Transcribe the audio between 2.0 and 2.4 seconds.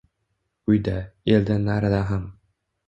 ham